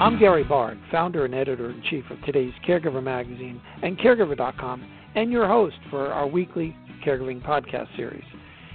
[0.00, 4.82] I'm Gary Barg, founder and editor in chief of today's Caregiver magazine and Caregiver.com,
[5.14, 6.74] and your host for our weekly
[7.04, 8.24] Caregiving podcast series.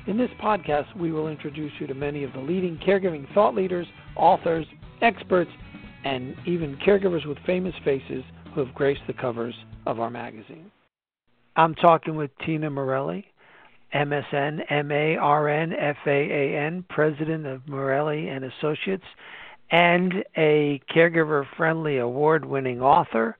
[0.06, 3.88] In this podcast, we will introduce you to many of the leading caregiving thought leaders,
[4.16, 4.68] authors,
[5.02, 5.50] experts,
[6.04, 8.24] and even caregivers with famous faces
[8.54, 9.56] who have graced the covers
[9.88, 10.70] of our magazine.
[11.56, 13.26] I'm talking with Tina Marrelli,
[13.96, 14.60] MSN,
[16.88, 19.04] president of Marrelli and Associates,
[19.76, 23.38] and a caregiver-friendly award-winning author,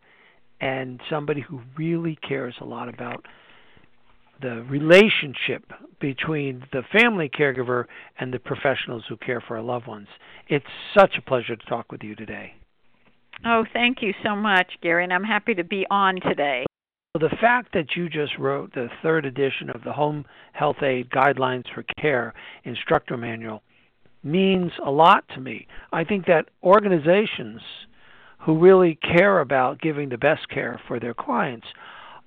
[0.60, 3.26] and somebody who really cares a lot about
[4.42, 5.64] the relationship
[6.02, 7.86] between the family caregiver
[8.20, 10.10] and the professionals who care for our loved ones.
[10.50, 12.56] It's such a pleasure to talk with you today.
[13.46, 16.66] Oh, thank you so much, Gary, and I'm happy to be on today.
[17.14, 21.64] The fact that you just wrote the third edition of the Home Health Aide Guidelines
[21.74, 22.34] for Care
[22.66, 23.62] Instructor Manual
[24.26, 25.68] means a lot to me.
[25.94, 27.62] I think that organizations
[28.40, 31.68] who really care about giving the best care for their clients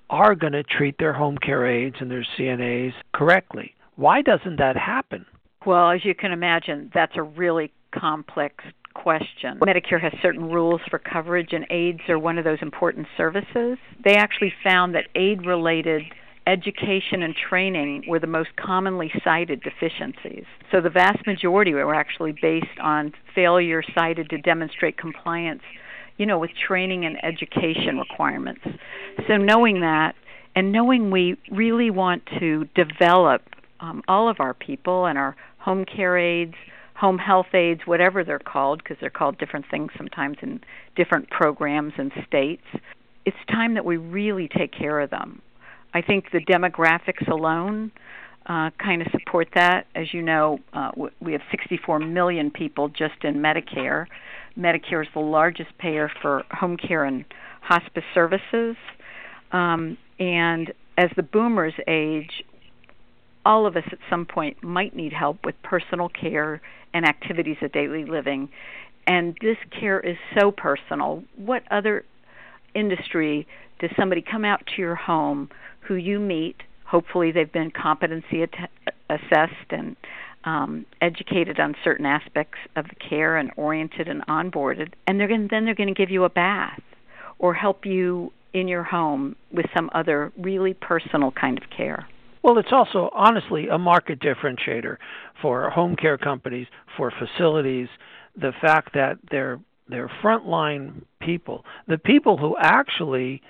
[0.09, 3.75] are going to treat their home care aides and their CNAs correctly.
[3.95, 5.25] Why doesn't that happen?
[5.65, 9.59] Well, as you can imagine, that's a really complex question.
[9.59, 13.77] Medicare has certain rules for coverage, and aides are one of those important services.
[14.03, 16.03] They actually found that aide related
[16.49, 20.45] education and training were the most commonly cited deficiencies.
[20.71, 25.61] So the vast majority were actually based on failure cited to demonstrate compliance,
[26.17, 28.61] you know, with training and education requirements.
[29.27, 30.15] So knowing that
[30.55, 33.43] and knowing we really want to develop
[33.79, 36.55] um, all of our people and our home care aides,
[36.95, 40.59] home health aides, whatever they're called, because they're called different things sometimes in
[40.95, 42.65] different programs and states.
[43.25, 45.41] It's time that we really take care of them.
[45.93, 47.91] I think the demographics alone
[48.45, 49.87] uh, kind of support that.
[49.95, 54.05] As you know, uh, we have 64 million people just in Medicare.
[54.57, 57.25] Medicare is the largest payer for home care and
[57.61, 58.75] hospice services.
[59.51, 62.43] Um, and as the boomers age,
[63.45, 66.61] all of us at some point might need help with personal care
[66.93, 68.49] and activities of daily living.
[69.07, 71.23] And this care is so personal.
[71.35, 72.03] What other
[72.75, 73.47] industry
[73.79, 75.49] does somebody come out to your home
[75.81, 76.57] who you meet?
[76.85, 78.43] Hopefully, they've been competency
[79.09, 79.95] assessed and
[80.43, 85.47] um, educated on certain aspects of the care and oriented and onboarded, and they're going
[85.51, 86.81] then they're going to give you a bath
[87.37, 92.07] or help you in your home with some other really personal kind of care.
[92.41, 94.97] Well, it's also honestly a market differentiator
[95.41, 96.67] for home care companies,
[96.97, 97.89] for facilities,
[98.35, 99.59] the fact that they're
[99.89, 103.41] they're frontline people, the people who actually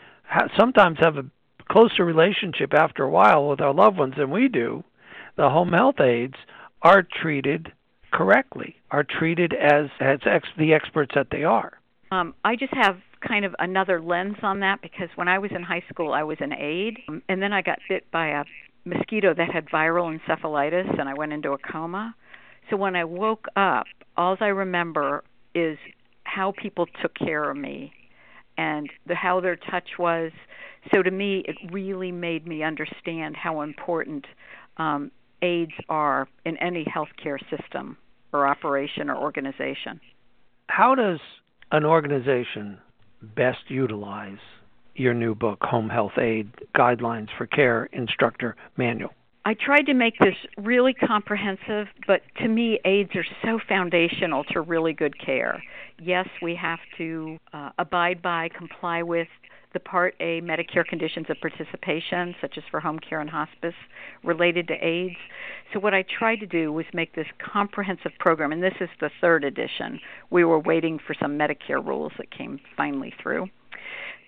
[0.57, 1.25] sometimes have a
[1.71, 4.83] closer relationship after a while with our loved ones than we do,
[5.37, 6.35] the home health aides
[6.81, 7.71] are treated
[8.11, 11.73] correctly, are treated as as ex- the experts that they are.
[12.11, 15.61] Um, I just have kind of another lens on that because when I was in
[15.61, 16.97] high school, I was an aide,
[17.27, 18.45] and then I got bit by a
[18.85, 22.15] mosquito that had viral encephalitis, and I went into a coma.
[22.69, 23.85] So when I woke up,
[24.17, 25.23] all I remember
[25.53, 25.77] is
[26.23, 27.91] how people took care of me
[28.59, 30.31] and the, how their touch was.
[30.93, 34.25] So to me, it really made me understand how important
[34.75, 35.11] um,
[35.41, 37.95] aides are in any healthcare system
[38.33, 40.01] or operation or organization.
[40.67, 41.19] How does
[41.71, 42.79] an organization
[43.21, 44.37] best utilize
[44.93, 49.13] your new book, Home Health Aide Guidelines for Care Instructor Manual?
[49.45, 54.61] I tried to make this really comprehensive, but to me, aides are so foundational to
[54.61, 55.63] really good care.
[56.01, 59.27] Yes, we have to uh, abide by, comply with
[59.73, 63.75] the Part A Medicare conditions of participation, such as for home care and hospice
[64.23, 65.15] related to aides.
[65.73, 69.11] So, what I tried to do was make this comprehensive program, and this is the
[69.21, 69.99] third edition.
[70.31, 73.47] We were waiting for some Medicare rules that came finally through.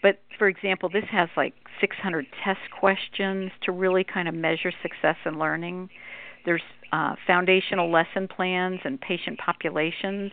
[0.02, 5.18] But for example, this has like 600 test questions to really kind of measure success
[5.26, 5.90] in learning.
[6.46, 6.62] There's
[6.92, 10.32] uh, foundational lesson plans and patient populations.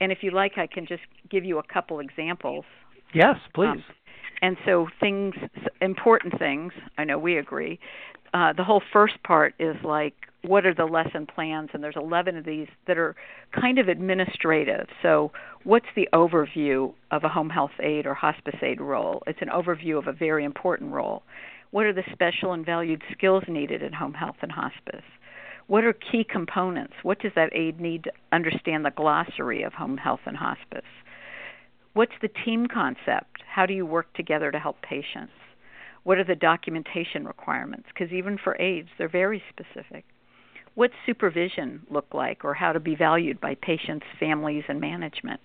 [0.00, 2.64] And if you like, I can just give you a couple examples.
[3.14, 3.68] Yes, please.
[3.68, 3.84] Um,
[4.42, 5.34] and so things,
[5.80, 7.78] important things, I know we agree.
[8.34, 10.14] Uh, the whole first part is like
[10.46, 11.70] what are the lesson plans?
[11.72, 13.14] And there's 11 of these that are
[13.58, 14.86] kind of administrative.
[15.02, 15.32] So
[15.64, 19.22] what's the overview of a home health aide or hospice aide role?
[19.26, 21.22] It's an overview of a very important role.
[21.72, 25.04] What are the special and valued skills needed in home health and hospice?
[25.66, 26.94] What are key components?
[27.02, 30.88] What does that aide need to understand the glossary of home health and hospice?
[31.92, 33.42] What's the team concept?
[33.52, 35.32] How do you work together to help patients?
[36.04, 37.88] What are the documentation requirements?
[37.92, 40.04] Because even for aides they're very specific
[40.76, 45.40] what supervision look like or how to be valued by patients, families, and management?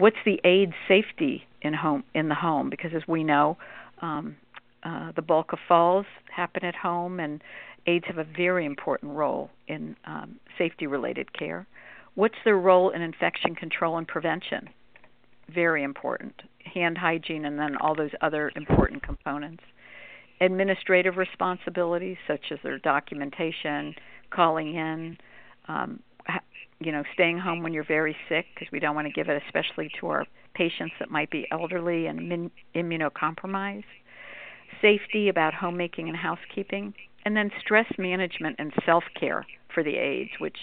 [0.00, 2.70] what's the aide safety in home in the home?
[2.70, 3.56] Because as we know,
[4.02, 4.36] um,
[4.82, 7.42] uh, the bulk of falls happen at home, and
[7.86, 11.66] aides have a very important role in um, safety related care.
[12.14, 14.70] What's their role in infection control and prevention?
[15.54, 16.34] Very important.
[16.64, 19.62] Hand hygiene, and then all those other important components.
[20.40, 23.94] Administrative responsibilities, such as their documentation,
[24.30, 25.16] calling in,
[25.68, 26.00] um,
[26.80, 29.42] you know, staying home when you're very sick, because we don't want to give it,
[29.46, 33.84] especially to our patients that might be elderly and immunocompromised.
[34.80, 36.94] Safety about homemaking and housekeeping,
[37.24, 40.56] and then stress management and self care for the aides, which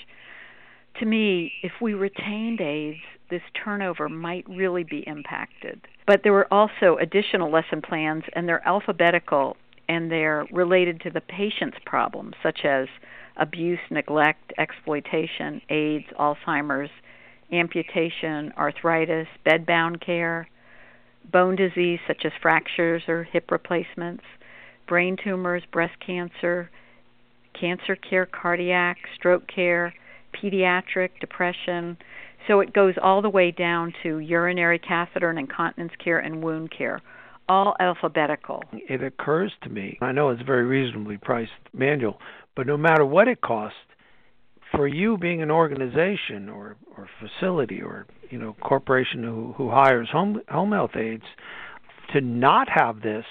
[1.00, 3.00] to me, if we retained aides,
[3.30, 5.82] this turnover might really be impacted.
[6.08, 9.58] But there were also additional lesson plans, and they're alphabetical
[9.90, 12.88] and they're related to the patient's problems, such as
[13.38, 16.90] abuse, neglect, exploitation, AIDS, Alzheimer's,
[17.52, 20.48] amputation, arthritis, bedbound care,
[21.32, 24.24] bone disease such as fractures or hip replacements,
[24.88, 26.70] brain tumors, breast cancer,
[27.60, 29.94] cancer care, cardiac, stroke care,
[30.34, 31.98] pediatric, depression.
[32.48, 36.72] So it goes all the way down to urinary catheter and incontinence care and wound
[36.76, 37.02] care,
[37.50, 38.64] all alphabetical.
[38.72, 42.20] It occurs to me, I know it's a very reasonably priced manual,
[42.58, 43.78] but no matter what it costs,
[44.72, 50.10] for you being an organization or or facility or you know corporation who who hires
[50.12, 51.24] home home health aides
[52.14, 53.26] to not have this,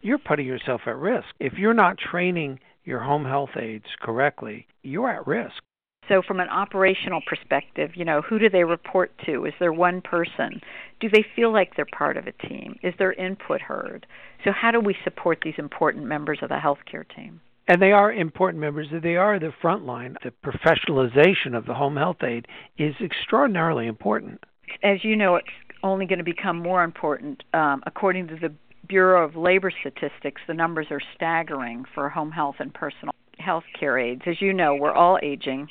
[0.00, 1.26] you're putting yourself at risk.
[1.40, 5.62] If you're not training your home health aides correctly, you're at risk.
[6.08, 9.46] So, from an operational perspective, you know, who do they report to?
[9.46, 10.60] Is there one person?
[11.00, 12.78] Do they feel like they're part of a team?
[12.82, 14.06] Is their input heard?
[14.44, 17.40] So, how do we support these important members of the healthcare team?
[17.70, 18.88] And they are important members.
[18.90, 20.16] They are the front line.
[20.24, 24.42] The professionalization of the home health aide is extraordinarily important.
[24.82, 25.46] As you know, it's
[25.84, 27.44] only going to become more important.
[27.54, 28.52] Um, according to the
[28.88, 33.96] Bureau of Labor Statistics, the numbers are staggering for home health and personal health care
[33.96, 34.22] aides.
[34.26, 35.68] As you know, we're all aging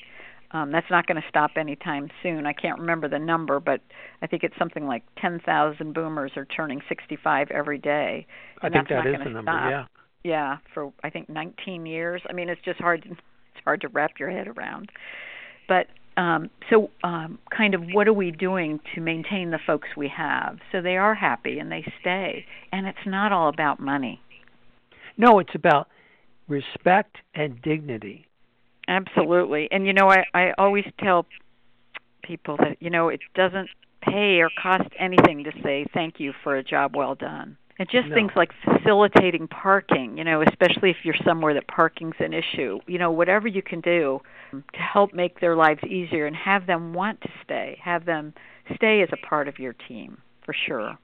[0.52, 2.46] um, that's not going to stop anytime soon.
[2.46, 3.82] I can't remember the number, but
[4.22, 8.26] I think it's something like 10,000 boomers are turning 65 every day.
[8.62, 9.52] I think that is the number.
[9.52, 9.70] Stop.
[9.70, 9.86] Yeah.
[10.24, 12.22] Yeah, for I think 19 years.
[12.30, 13.04] I mean, it's just hard.
[13.04, 14.92] To, it's hard to wrap your head around.
[15.68, 15.88] But
[16.18, 20.58] um, so, um, kind of, what are we doing to maintain the folks we have
[20.72, 22.46] so they are happy and they stay?
[22.72, 24.20] And it's not all about money.
[25.18, 25.88] No, it's about
[26.48, 28.26] respect and dignity
[28.90, 29.70] Absolutely.
[29.72, 31.28] And you know, I I always tell
[32.24, 33.70] people that you know it doesn't
[34.02, 37.56] pay or cost anything to say thank you for a job well done.
[37.80, 38.16] And just no.
[38.16, 42.80] things like facilitating parking, you know, especially if you're somewhere that parking's an issue.
[42.88, 44.20] You know, whatever you can do
[44.52, 48.34] to help make their lives easier and have them want to stay, have them
[48.76, 50.98] stay as a part of your team, for sure.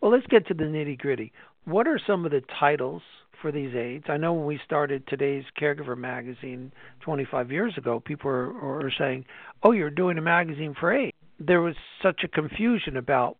[0.00, 1.32] Well, let's get to the nitty gritty.
[1.66, 3.02] What are some of the titles
[3.40, 4.06] for these aides.
[4.08, 9.24] I know when we started today's Caregiver magazine 25 years ago, people were, were saying,
[9.62, 13.36] "Oh, you're doing a magazine for aides." There was such a confusion about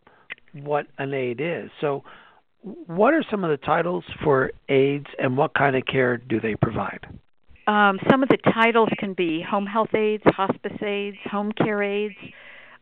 [0.53, 1.71] what an aide is.
[1.81, 2.05] So,
[2.63, 6.55] what are some of the titles for aides, and what kind of care do they
[6.55, 7.07] provide?
[7.67, 12.17] Um, some of the titles can be home health aides, hospice aides, home care aides,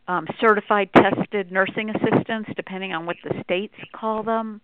[0.08, 4.60] um, certified tested nursing assistants, depending on what the states call them.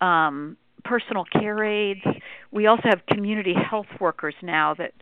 [0.00, 2.04] Um, personal care aides.
[2.50, 4.92] We also have community health workers now that,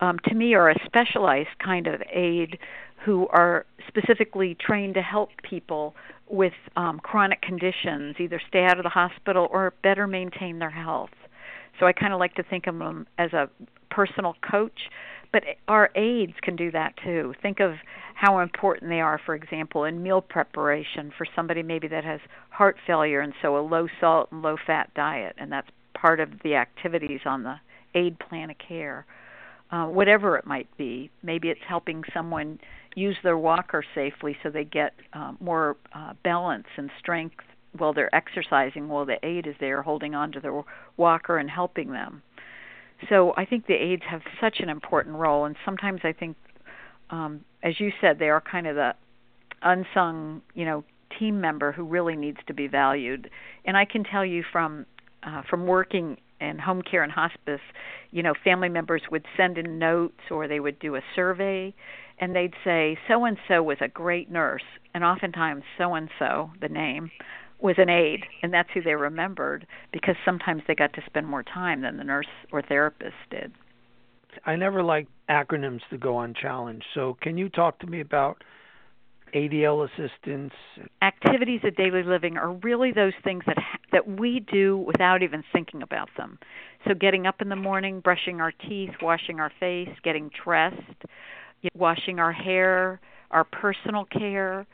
[0.00, 2.58] um, to me, are a specialized kind of aide
[3.04, 5.94] who are specifically trained to help people
[6.28, 11.10] with um, chronic conditions, either stay out of the hospital or better maintain their health.
[11.78, 13.48] So I kind of like to think of them as a
[13.90, 14.88] personal coach,
[15.32, 17.34] but our aides can do that too.
[17.42, 17.74] Think of
[18.14, 22.76] how important they are, for example, in meal preparation for somebody maybe that has heart
[22.86, 26.54] failure and so a low salt and low fat diet, and that's part of the
[26.54, 27.56] activities on the
[27.94, 29.04] aide plan of care.
[29.70, 32.58] Uh, whatever it might be, maybe it's helping someone
[32.96, 37.44] use their walker safely so they get uh, more uh, balance and strength
[37.78, 40.62] while they're exercising, while the aide is there holding on to their
[40.96, 42.22] walker and helping them.
[43.08, 46.36] So I think the aides have such an important role, and sometimes I think
[47.10, 48.94] um, as you said, they are kind of the
[49.62, 50.84] unsung, you know,
[51.18, 53.30] team member who really needs to be valued.
[53.64, 54.86] And I can tell you from
[55.22, 57.60] uh, from working in home care and hospice,
[58.10, 61.74] you know, family members would send in notes or they would do a survey
[62.18, 64.62] and they'd say so and so was a great nurse
[64.94, 67.10] and oftentimes so and so the name
[67.60, 71.42] was an aide and that's who they remembered because sometimes they got to spend more
[71.42, 73.52] time than the nurse or therapist did.
[74.44, 76.84] I never liked acronyms to go unchallenged.
[76.94, 78.42] So, can you talk to me about
[79.34, 80.52] ADL assistance.
[81.02, 83.58] Activities of daily living are really those things that
[83.92, 86.38] that we do without even thinking about them.
[86.86, 91.04] So getting up in the morning, brushing our teeth, washing our face, getting dressed,
[91.74, 94.66] washing our hair, our personal care,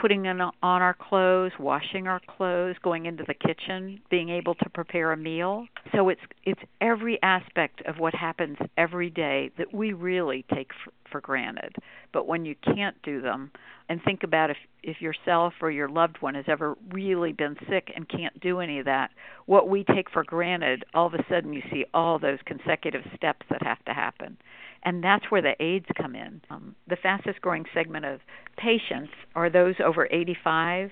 [0.00, 4.68] putting on, on our clothes, washing our clothes, going into the kitchen, being able to
[4.70, 5.66] prepare a meal.
[5.94, 10.92] So it's it's every aspect of what happens every day that we really take for,
[11.10, 11.74] for granted.
[12.12, 13.50] But when you can't do them,
[13.88, 17.90] and think about if if yourself or your loved one has ever really been sick
[17.94, 19.10] and can't do any of that,
[19.46, 23.44] what we take for granted, all of a sudden you see all those consecutive steps
[23.50, 24.36] that have to happen
[24.84, 26.40] and that's where the aides come in.
[26.50, 28.20] Um, the fastest growing segment of
[28.56, 30.90] patients are those over 85,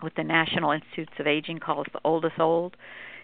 [0.00, 2.76] what the National Institutes of Aging calls the oldest old.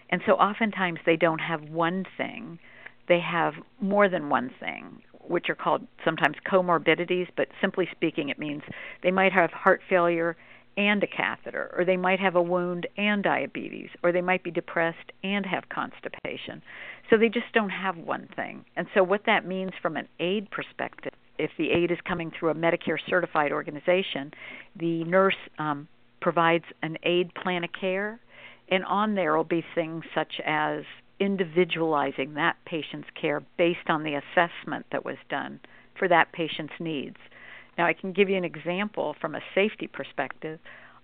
[0.09, 2.59] And so oftentimes they don't have one thing,
[3.07, 8.39] they have more than one thing, which are called sometimes comorbidities, but simply speaking, it
[8.39, 8.61] means
[9.03, 10.35] they might have heart failure
[10.77, 14.51] and a catheter, or they might have a wound and diabetes, or they might be
[14.51, 16.61] depressed and have constipation.
[17.09, 18.63] So they just don't have one thing.
[18.75, 22.51] And so, what that means from an aide perspective, if the aide is coming through
[22.51, 24.31] a Medicare certified organization,
[24.75, 25.87] the nurse um,
[26.21, 28.19] provides an aide plan of care,
[28.69, 30.83] and on there will be things such as
[31.19, 35.59] individualizing that patient's care based on the assessment that was done
[35.97, 37.17] for that patient's needs.
[37.77, 40.59] Now, I can give you an example from a safety perspective.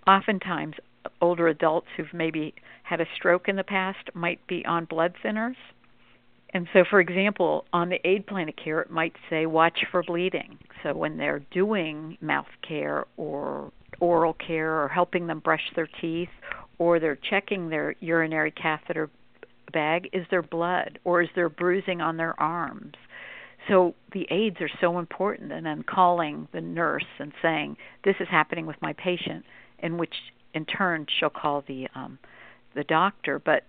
[0.08, 0.76] Oftentimes,
[1.22, 2.54] older adults who've maybe
[2.84, 5.56] had a stroke in the past might be on blood thinners.
[6.54, 10.04] And so, for example, on the aide plan of care, it might say watch for
[10.04, 10.60] bleeding.
[10.84, 16.30] So, when they're doing mouth care or oral care or helping them brush their teeth
[16.78, 19.10] or they're checking their urinary catheter
[19.74, 22.94] bag, is there blood or is there bruising on their arms?
[23.68, 28.28] So the aides are so important, and then calling the nurse and saying, "This is
[28.30, 29.46] happening with my patient,"
[29.80, 30.14] in which
[30.54, 32.20] in turn she'll call the um,
[32.76, 33.40] the doctor.
[33.40, 33.64] But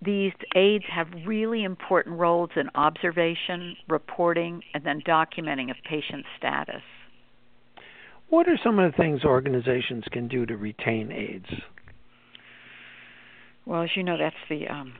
[0.00, 6.82] these aides have really important roles in observation, reporting, and then documenting of patient status.
[8.28, 11.52] What are some of the things organizations can do to retain aides?
[13.66, 14.94] Well, as you know, that's the um,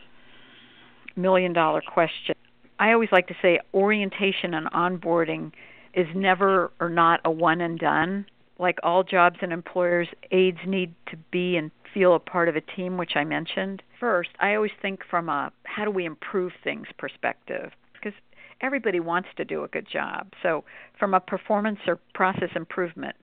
[1.16, 2.34] million dollar question.
[2.78, 5.52] I always like to say orientation and onboarding
[5.94, 8.26] is never or not a one and done.
[8.58, 12.60] Like all jobs and employers, aides need to be and feel a part of a
[12.60, 13.82] team, which I mentioned.
[13.98, 18.12] First, I always think from a how do we improve things perspective because
[18.60, 20.28] everybody wants to do a good job.
[20.42, 20.64] So,
[20.98, 23.16] from a performance or process improvement,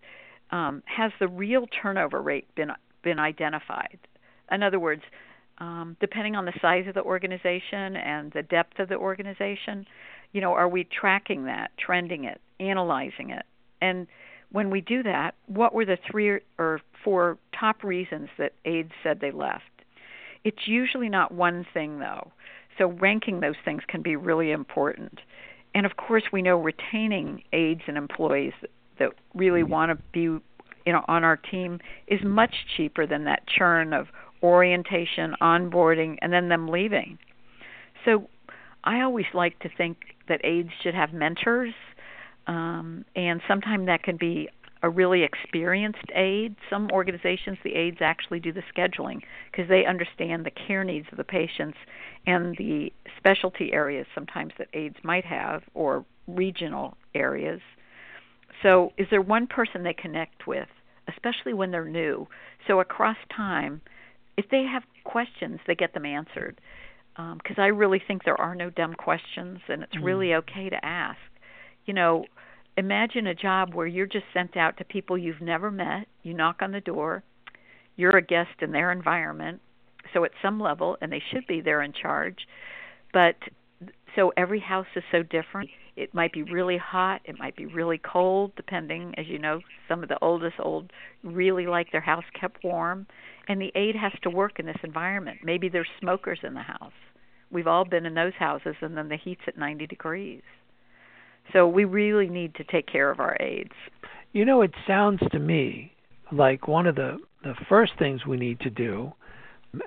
[0.52, 2.72] um, has the real turnover rate been
[3.04, 4.00] been identified?
[4.52, 5.04] In other words,
[5.60, 9.86] um, depending on the size of the organization and the depth of the organization,
[10.32, 13.46] you know, are we tracking that, trending it, analyzing it?
[13.82, 14.08] And
[14.52, 19.20] when we do that, what were the three or four top reasons that aides said
[19.20, 19.64] they left?
[20.44, 22.32] It's usually not one thing, though.
[22.78, 25.20] So ranking those things can be really important.
[25.74, 28.54] And of course, we know retaining aides and employees
[29.00, 33.44] that really want to be you know on our team is much cheaper than that
[33.48, 34.08] churn of
[34.44, 37.18] orientation, onboarding, and then them leaving.
[38.06, 38.30] So
[38.84, 39.98] I always like to think
[40.30, 41.74] that aides should have mentors,
[42.48, 44.50] um, and sometimes that can be
[44.84, 46.56] a really experienced aide.
[46.70, 51.18] Some organizations, the aides actually do the scheduling because they understand the care needs of
[51.18, 51.78] the patients
[52.26, 57.62] and the specialty areas sometimes that aides might have or regional areas.
[58.64, 60.68] So, is there one person they connect with,
[61.08, 62.28] especially when they're new?
[62.68, 63.82] So, across time,
[64.38, 66.62] if they have questions, they get them answered.
[67.16, 70.04] Because um, I really think there are no dumb questions, and it's mm.
[70.04, 71.18] really okay to ask.
[71.86, 72.26] You know,
[72.78, 76.08] imagine a job where you're just sent out to people you've never met.
[76.22, 77.24] You knock on the door,
[77.96, 79.62] you're a guest in their environment.
[80.14, 82.38] So at some level, and they should be, they're in charge.
[83.12, 83.36] But
[84.16, 85.70] so every house is so different.
[85.96, 90.04] It might be really hot, it might be really cold, depending, as you know, some
[90.04, 90.92] of the oldest old
[91.24, 93.08] really like their house kept warm
[93.48, 95.40] and the aide has to work in this environment.
[95.44, 96.92] Maybe there's smokers in the house.
[97.52, 100.42] We've all been in those houses, and then the heat's at 90 degrees.
[101.54, 103.72] So we really need to take care of our aides.
[104.34, 105.94] You know, it sounds to me
[106.32, 109.14] like one of the the first things we need to do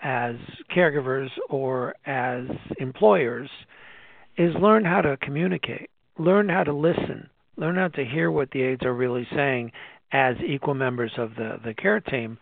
[0.02, 0.36] as
[0.74, 2.44] caregivers or as
[2.78, 3.50] employers
[4.38, 8.62] is learn how to communicate, learn how to listen, learn how to hear what the
[8.62, 9.72] aides are really saying
[10.12, 12.38] as equal members of the the care team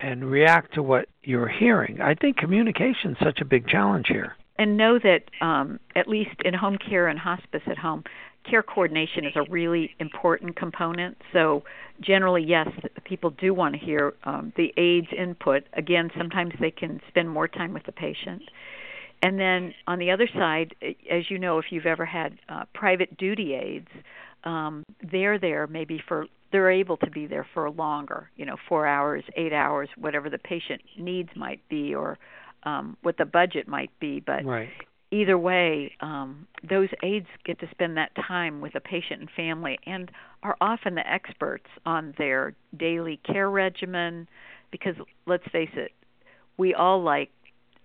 [0.00, 2.00] and react to what you're hearing.
[2.00, 4.36] I think communication is such a big challenge here.
[4.58, 8.04] And know that um, at least in home care and hospice at home,
[8.48, 11.16] care coordination is a really important component.
[11.32, 11.64] So,
[12.00, 12.68] generally, yes,
[13.04, 15.64] people do want to hear um, the aides input.
[15.74, 18.42] Again, sometimes they can spend more time with the patient.
[19.22, 20.74] And then on the other side,
[21.10, 23.88] as you know, if you've ever had uh, private duty aides,
[24.44, 28.86] um, they're there maybe for they're able to be there for longer, you know, four
[28.86, 32.18] hours, eight hours, whatever the patient needs might be, or
[32.62, 34.20] um, what the budget might be.
[34.20, 34.68] But right.
[35.10, 39.78] either way, um, those aides get to spend that time with a patient and family,
[39.86, 40.10] and
[40.42, 44.28] are often the experts on their daily care regimen.
[44.70, 44.94] Because
[45.26, 45.92] let's face it,
[46.56, 47.30] we all like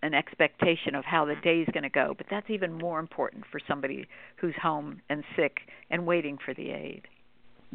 [0.04, 3.44] an expectation of how the day is going to go, but that's even more important
[3.52, 5.58] for somebody who's home and sick
[5.90, 7.08] and waiting for the aide.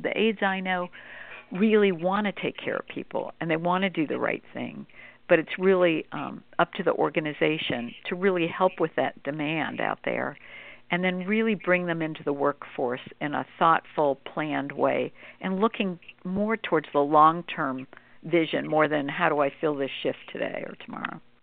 [0.00, 0.88] The aides I know
[1.52, 4.86] really want to take care of people and they want to do the right thing,
[5.28, 10.00] but it's really um, up to the organization to really help with that demand out
[10.04, 10.36] there
[10.90, 15.98] and then really bring them into the workforce in a thoughtful, planned way and looking
[16.24, 17.86] more towards the long term
[18.24, 21.20] vision more than how do I fill this shift today or tomorrow.